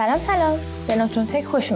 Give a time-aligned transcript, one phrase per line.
[0.00, 0.58] سلام سلام.
[0.88, 1.72] به نوتون تک خوش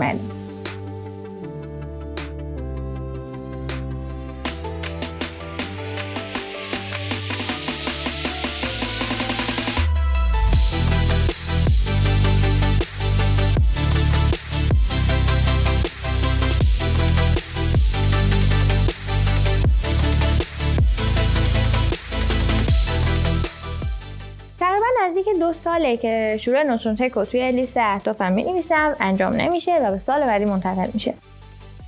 [25.40, 29.90] دو ساله که شروع نوترون تک رو توی لیست اهدافم می نویسم انجام نمیشه و
[29.90, 31.14] به سال بعدی منتقل میشه.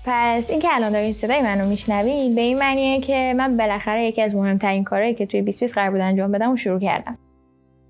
[0.04, 4.34] پس اینکه الان دارین صدای منو میشنوید به این معنیه که من بالاخره یکی از
[4.34, 7.18] مهمترین کارهایی که توی 2020 قرار بود انجام بدم و شروع کردم.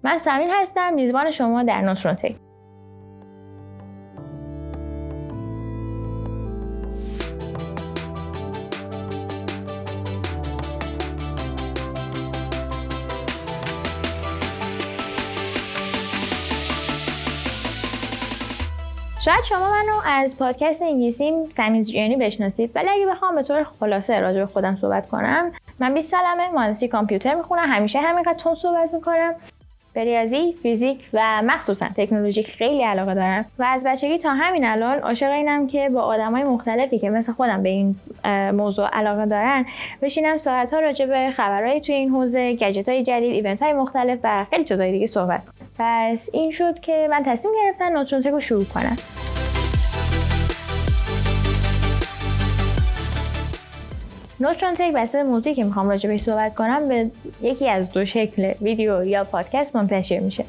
[0.02, 2.36] من سمین هستم میزبان شما در نوترون تک
[19.26, 24.20] شاید شما منو از پادکست انگلیسی سمیز جیانی بشناسید ولی اگه بخوام به طور خلاصه
[24.20, 28.94] راجع به خودم صحبت کنم من 20 سالمه مهندسی کامپیوتر می‌خونم همیشه همینقدر تون صحبت
[28.94, 29.34] می‌کنم
[29.94, 34.98] به ریاضی، فیزیک و مخصوصا تکنولوژی خیلی علاقه دارم و از بچگی تا همین الان
[34.98, 37.96] عاشق اینم که با آدمای مختلفی که مثل خودم به این
[38.52, 39.66] موضوع علاقه دارن
[40.02, 44.18] بشینم ساعت ها راجع به خبرهای توی این حوزه، گجت های جدید، ایونت های مختلف
[44.24, 45.68] و خیلی چیزای دیگه صحبت کنم.
[45.78, 48.96] پس این شد که من تصمیم گرفتم نوترون رو شروع کنم.
[54.40, 57.10] نوترون تک بسته به موضوعی که می‌خوام راجع بهش صحبت کنم به
[57.42, 60.44] یکی از دو شکل ویدیو یا پادکست منتشر میشه.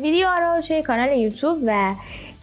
[0.00, 1.94] ویدیو رو توی کانال یوتیوب و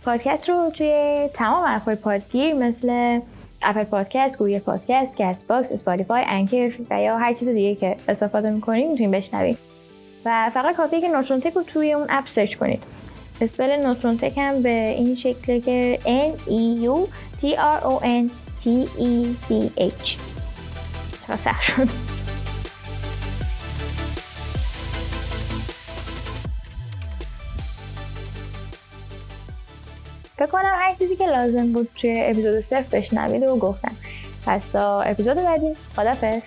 [0.05, 3.19] پادکست رو توی تمام اپهای پادگیر مثل
[3.61, 8.49] اپل پادکست، گوگل پادکست، کست باکس، اسپاتیفای، انکر و یا هر چیز دیگه که استفاده
[8.49, 9.58] می‌کنید می‌تونید بشنوید
[10.25, 12.83] و فقط کافیه که نوترون تک رو توی اون اپ search کنید.
[13.41, 17.08] spell نوترون تک هم به این شکل که N E U
[17.42, 20.17] T R O N T C H.
[21.27, 21.89] چرا شد.
[30.37, 33.95] فکر کنم هر چیزی که لازم بود توی اپیزود صفر بشنوید و گفتم
[34.45, 36.42] پس تا اپیزود بعدی خدافظ